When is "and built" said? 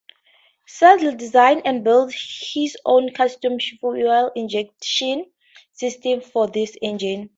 1.63-2.11